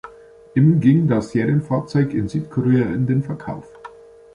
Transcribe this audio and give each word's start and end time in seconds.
Im 0.55 0.79
ging 0.79 1.07
das 1.07 1.29
Serienfahrzeug 1.29 2.15
in 2.15 2.27
Südkorea 2.27 2.85
in 2.89 3.05
den 3.05 3.21
Verkauf. 3.21 3.71